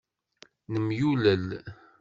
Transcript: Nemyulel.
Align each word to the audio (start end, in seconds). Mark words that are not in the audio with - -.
Nemyulel. 0.71 1.47